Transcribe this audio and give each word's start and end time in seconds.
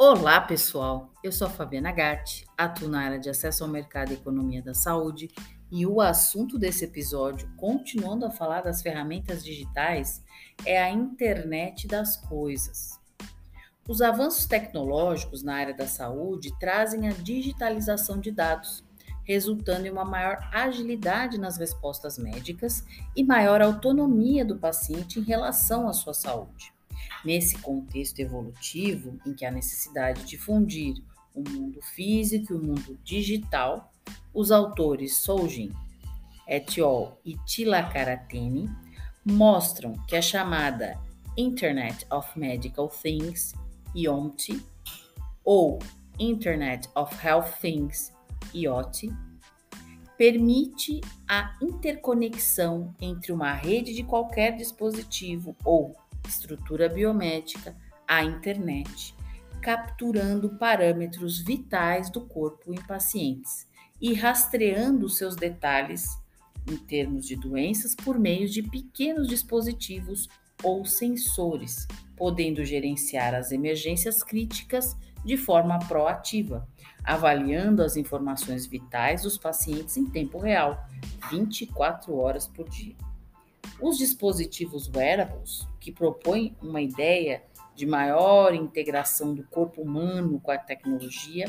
Olá, 0.00 0.40
pessoal! 0.40 1.12
Eu 1.24 1.32
sou 1.32 1.48
a 1.48 1.50
Fabiana 1.50 1.90
Gatti, 1.90 2.46
atuo 2.56 2.86
na 2.86 3.00
área 3.00 3.18
de 3.18 3.28
acesso 3.28 3.64
ao 3.64 3.68
mercado 3.68 4.12
e 4.12 4.14
economia 4.14 4.62
da 4.62 4.72
saúde 4.72 5.28
e 5.72 5.84
o 5.84 6.00
assunto 6.00 6.56
desse 6.56 6.84
episódio, 6.84 7.50
continuando 7.56 8.24
a 8.24 8.30
falar 8.30 8.60
das 8.60 8.80
ferramentas 8.80 9.44
digitais, 9.44 10.22
é 10.64 10.80
a 10.80 10.88
internet 10.88 11.88
das 11.88 12.16
coisas. 12.16 13.00
Os 13.88 14.00
avanços 14.00 14.46
tecnológicos 14.46 15.42
na 15.42 15.56
área 15.56 15.74
da 15.74 15.88
saúde 15.88 16.56
trazem 16.60 17.08
a 17.08 17.12
digitalização 17.12 18.20
de 18.20 18.30
dados, 18.30 18.84
resultando 19.24 19.88
em 19.88 19.90
uma 19.90 20.04
maior 20.04 20.38
agilidade 20.52 21.40
nas 21.40 21.58
respostas 21.58 22.16
médicas 22.18 22.84
e 23.16 23.24
maior 23.24 23.60
autonomia 23.60 24.44
do 24.44 24.60
paciente 24.60 25.18
em 25.18 25.24
relação 25.24 25.88
à 25.88 25.92
sua 25.92 26.14
saúde. 26.14 26.77
Nesse 27.24 27.58
contexto 27.58 28.20
evolutivo, 28.20 29.18
em 29.26 29.34
que 29.34 29.44
a 29.44 29.50
necessidade 29.50 30.24
de 30.24 30.38
fundir 30.38 30.94
o 31.34 31.42
mundo 31.48 31.80
físico 31.82 32.52
e 32.52 32.56
o 32.56 32.62
mundo 32.62 32.98
digital, 33.04 33.92
os 34.32 34.50
autores 34.50 35.18
Soljin, 35.18 35.72
et 36.46 36.80
al. 36.80 37.20
e 37.24 37.36
Tilakarateni 37.44 38.68
mostram 39.24 39.92
que 40.06 40.16
a 40.16 40.22
chamada 40.22 40.98
Internet 41.36 42.06
of 42.10 42.38
Medical 42.38 42.88
Things, 42.88 43.54
IOMT, 43.94 44.64
ou 45.44 45.78
Internet 46.18 46.88
of 46.94 47.14
Health 47.24 47.52
Things, 47.60 48.12
IoT, 48.54 49.12
permite 50.16 51.00
a 51.28 51.56
interconexão 51.62 52.92
entre 53.00 53.30
uma 53.30 53.52
rede 53.52 53.94
de 53.94 54.02
qualquer 54.02 54.56
dispositivo 54.56 55.54
ou 55.64 55.94
estrutura 56.28 56.88
biomédica 56.88 57.76
à 58.06 58.22
internet, 58.22 59.14
capturando 59.60 60.50
parâmetros 60.50 61.40
vitais 61.40 62.10
do 62.10 62.20
corpo 62.20 62.72
em 62.72 62.80
pacientes 62.82 63.66
e 64.00 64.14
rastreando 64.14 65.08
seus 65.08 65.34
detalhes 65.34 66.06
em 66.66 66.76
termos 66.76 67.26
de 67.26 67.34
doenças 67.34 67.94
por 67.94 68.18
meio 68.18 68.48
de 68.48 68.62
pequenos 68.62 69.26
dispositivos 69.26 70.28
ou 70.62 70.84
sensores, 70.84 71.86
podendo 72.16 72.64
gerenciar 72.64 73.34
as 73.34 73.50
emergências 73.52 74.22
críticas 74.22 74.96
de 75.24 75.36
forma 75.36 75.78
proativa, 75.80 76.68
avaliando 77.02 77.82
as 77.82 77.96
informações 77.96 78.66
vitais 78.66 79.22
dos 79.22 79.36
pacientes 79.36 79.96
em 79.96 80.06
tempo 80.06 80.38
real, 80.38 80.86
24 81.30 82.14
horas 82.14 82.46
por 82.46 82.68
dia. 82.68 83.07
Os 83.80 83.96
dispositivos 83.96 84.88
wearables, 84.88 85.66
que 85.78 85.92
propõem 85.92 86.56
uma 86.60 86.80
ideia 86.80 87.42
de 87.76 87.86
maior 87.86 88.52
integração 88.52 89.34
do 89.34 89.44
corpo 89.44 89.82
humano 89.82 90.40
com 90.40 90.50
a 90.50 90.58
tecnologia, 90.58 91.46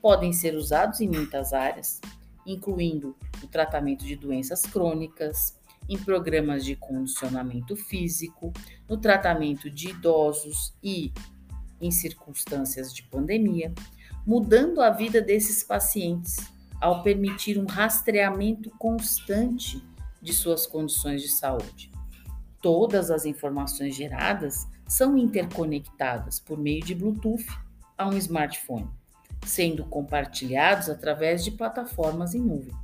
podem 0.00 0.32
ser 0.32 0.54
usados 0.54 1.00
em 1.00 1.08
muitas 1.08 1.52
áreas, 1.52 2.00
incluindo 2.46 3.16
o 3.42 3.48
tratamento 3.48 4.04
de 4.04 4.14
doenças 4.14 4.62
crônicas, 4.62 5.58
em 5.88 5.98
programas 5.98 6.64
de 6.64 6.76
condicionamento 6.76 7.76
físico, 7.76 8.52
no 8.88 8.96
tratamento 8.96 9.68
de 9.68 9.90
idosos 9.90 10.72
e 10.82 11.12
em 11.80 11.90
circunstâncias 11.90 12.94
de 12.94 13.02
pandemia, 13.02 13.74
mudando 14.26 14.80
a 14.80 14.90
vida 14.90 15.20
desses 15.20 15.62
pacientes 15.62 16.36
ao 16.80 17.02
permitir 17.02 17.58
um 17.58 17.66
rastreamento 17.66 18.70
constante 18.78 19.82
de 20.24 20.32
suas 20.32 20.66
condições 20.66 21.22
de 21.22 21.28
saúde. 21.28 21.92
Todas 22.60 23.10
as 23.10 23.26
informações 23.26 23.94
geradas 23.94 24.66
são 24.88 25.18
interconectadas 25.18 26.40
por 26.40 26.58
meio 26.58 26.82
de 26.82 26.94
Bluetooth 26.94 27.46
a 27.96 28.08
um 28.08 28.16
smartphone, 28.16 28.88
sendo 29.44 29.84
compartilhados 29.84 30.88
através 30.88 31.44
de 31.44 31.50
plataformas 31.50 32.34
em 32.34 32.40
nuvem. 32.40 32.74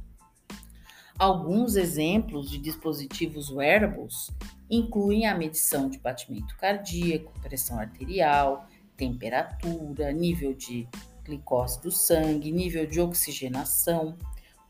Alguns 1.19 1.77
exemplos 1.77 2.51
de 2.51 2.59
dispositivos 2.59 3.51
wearables 3.51 4.31
incluem 4.71 5.27
a 5.27 5.35
medição 5.35 5.89
de 5.89 5.99
batimento 5.99 6.57
cardíaco, 6.57 7.33
pressão 7.41 7.79
arterial, 7.79 8.69
temperatura, 8.97 10.13
nível 10.13 10.55
de 10.55 10.87
glicose 11.25 11.81
do 11.81 11.91
sangue, 11.91 12.53
nível 12.53 12.87
de 12.87 13.01
oxigenação, 13.01 14.17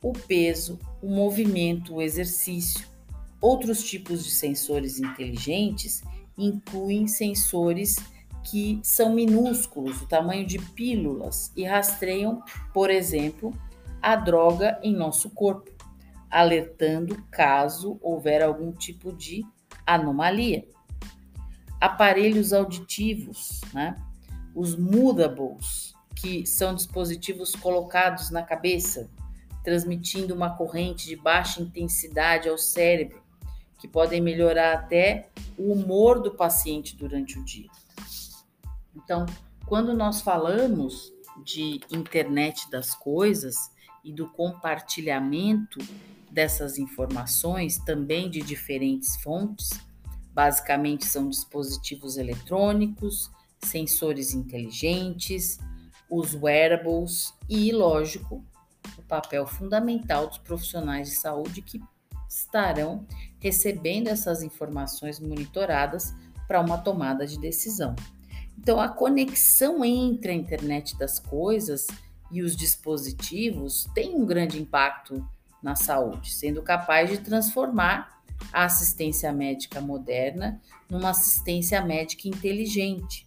o 0.02 0.12
peso, 0.12 0.78
o 1.02 1.08
movimento, 1.08 1.94
o 1.94 2.02
exercício. 2.02 2.86
Outros 3.40 3.82
tipos 3.82 4.24
de 4.24 4.30
sensores 4.30 4.98
inteligentes 4.98 6.02
incluem 6.36 7.06
sensores 7.06 7.96
que 8.42 8.80
são 8.82 9.14
minúsculos, 9.14 10.00
do 10.00 10.06
tamanho 10.06 10.46
de 10.46 10.58
pílulas, 10.58 11.52
e 11.54 11.64
rastreiam, 11.64 12.42
por 12.72 12.90
exemplo, 12.90 13.52
a 14.00 14.16
droga 14.16 14.78
em 14.82 14.94
nosso 14.94 15.28
corpo, 15.30 15.70
alertando 16.30 17.22
caso 17.30 17.98
houver 18.00 18.42
algum 18.42 18.72
tipo 18.72 19.12
de 19.12 19.44
anomalia. 19.86 20.66
Aparelhos 21.80 22.52
auditivos, 22.52 23.60
né? 23.74 23.96
os 24.54 24.76
mudables, 24.76 25.94
que 26.14 26.46
são 26.46 26.74
dispositivos 26.74 27.54
colocados 27.54 28.30
na 28.30 28.42
cabeça, 28.42 29.08
transmitindo 29.62 30.34
uma 30.34 30.56
corrente 30.56 31.06
de 31.06 31.16
baixa 31.16 31.60
intensidade 31.60 32.48
ao 32.48 32.58
cérebro, 32.58 33.22
que 33.78 33.88
podem 33.88 34.20
melhorar 34.20 34.74
até 34.74 35.28
o 35.56 35.72
humor 35.72 36.20
do 36.20 36.30
paciente 36.30 36.96
durante 36.96 37.38
o 37.38 37.44
dia. 37.44 37.70
Então, 38.94 39.26
quando 39.66 39.94
nós 39.94 40.20
falamos 40.20 41.12
de 41.44 41.80
internet 41.90 42.70
das 42.70 42.94
coisas 42.94 43.56
e 44.04 44.12
do 44.12 44.28
compartilhamento 44.28 45.78
dessas 46.30 46.78
informações 46.78 47.78
também 47.78 48.30
de 48.30 48.40
diferentes 48.40 49.16
fontes, 49.22 49.70
basicamente 50.32 51.04
são 51.04 51.28
dispositivos 51.28 52.16
eletrônicos, 52.16 53.30
sensores 53.62 54.32
inteligentes, 54.32 55.58
os 56.08 56.34
wearables 56.34 57.32
e, 57.48 57.72
lógico, 57.72 58.44
o 58.98 59.02
papel 59.02 59.46
fundamental 59.46 60.26
dos 60.26 60.38
profissionais 60.38 61.08
de 61.08 61.16
saúde 61.16 61.62
que 61.62 61.80
estarão 62.28 63.06
recebendo 63.38 64.08
essas 64.08 64.42
informações 64.42 65.18
monitoradas 65.18 66.14
para 66.46 66.60
uma 66.60 66.78
tomada 66.78 67.26
de 67.26 67.38
decisão. 67.38 67.94
Então, 68.58 68.78
a 68.78 68.88
conexão 68.88 69.84
entre 69.84 70.32
a 70.32 70.34
internet 70.34 70.96
das 70.98 71.18
coisas 71.18 71.86
e 72.30 72.42
os 72.42 72.54
dispositivos 72.56 73.88
tem 73.94 74.14
um 74.14 74.24
grande 74.24 74.60
impacto 74.60 75.26
na 75.62 75.74
saúde, 75.74 76.32
sendo 76.32 76.62
capaz 76.62 77.10
de 77.10 77.18
transformar 77.18 78.20
a 78.52 78.64
assistência 78.64 79.32
médica 79.32 79.80
moderna 79.80 80.60
numa 80.88 81.10
assistência 81.10 81.82
médica 81.82 82.28
inteligente. 82.28 83.26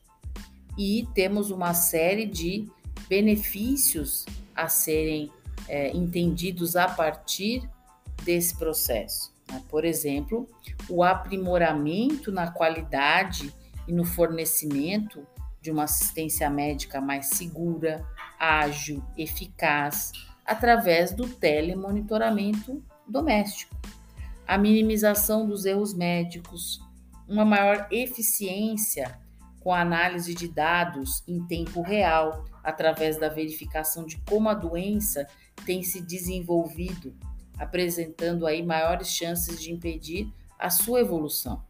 E 0.77 1.07
temos 1.13 1.51
uma 1.51 1.73
série 1.73 2.25
de 2.25 2.67
benefícios 3.07 4.25
a 4.55 4.67
serem 4.67 5.31
é, 5.67 5.95
entendidos 5.95 6.75
a 6.75 6.87
partir 6.87 7.67
desse 8.23 8.57
processo. 8.57 9.33
Né? 9.49 9.61
Por 9.69 9.85
exemplo, 9.85 10.47
o 10.89 11.03
aprimoramento 11.03 12.31
na 12.31 12.51
qualidade 12.51 13.53
e 13.87 13.93
no 13.93 14.05
fornecimento 14.05 15.25
de 15.61 15.71
uma 15.71 15.83
assistência 15.83 16.49
médica 16.49 16.99
mais 16.99 17.27
segura, 17.27 18.05
ágil, 18.39 19.03
eficaz, 19.17 20.11
através 20.45 21.13
do 21.13 21.27
telemonitoramento 21.27 22.83
doméstico, 23.07 23.75
a 24.45 24.57
minimização 24.57 25.47
dos 25.47 25.65
erros 25.65 25.93
médicos, 25.93 26.81
uma 27.27 27.45
maior 27.45 27.87
eficiência 27.89 29.17
com 29.63 29.73
análise 29.73 30.35
de 30.35 30.47
dados 30.47 31.23
em 31.25 31.41
tempo 31.47 31.81
real, 31.81 32.43
através 32.61 33.17
da 33.17 33.29
verificação 33.29 34.05
de 34.05 34.17
como 34.29 34.49
a 34.49 34.53
doença 34.53 35.25
tem 35.65 35.81
se 35.81 36.01
desenvolvido, 36.01 37.15
apresentando 37.57 38.45
aí 38.45 38.61
maiores 38.61 39.07
chances 39.07 39.61
de 39.61 39.71
impedir 39.71 40.31
a 40.59 40.69
sua 40.69 40.99
evolução. 40.99 41.63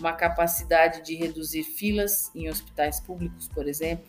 Uma 0.00 0.14
capacidade 0.14 1.02
de 1.02 1.14
reduzir 1.14 1.64
filas 1.64 2.30
em 2.34 2.48
hospitais 2.48 2.98
públicos, 2.98 3.46
por 3.46 3.68
exemplo, 3.68 4.06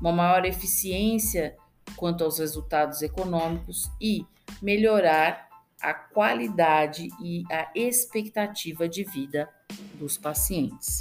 uma 0.00 0.10
maior 0.10 0.44
eficiência 0.46 1.56
quanto 1.96 2.24
aos 2.24 2.38
resultados 2.38 3.02
econômicos 3.02 3.90
e 4.00 4.24
melhorar 4.62 5.46
a 5.80 5.92
qualidade 5.92 7.08
e 7.20 7.44
a 7.50 7.70
expectativa 7.74 8.88
de 8.88 9.04
vida 9.04 9.48
dos 9.94 10.16
pacientes. 10.16 10.98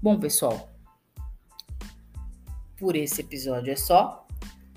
Bom, 0.00 0.18
pessoal, 0.18 0.68
por 2.78 2.96
esse 2.96 3.20
episódio 3.20 3.72
é 3.72 3.76
só. 3.76 4.26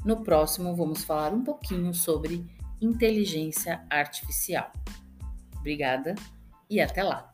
No 0.03 0.24
próximo, 0.24 0.75
vamos 0.75 1.03
falar 1.03 1.33
um 1.33 1.44
pouquinho 1.44 1.94
sobre 1.94 2.45
inteligência 2.81 3.86
artificial. 3.89 4.71
Obrigada 5.59 6.15
e 6.69 6.81
até 6.81 7.03
lá! 7.03 7.31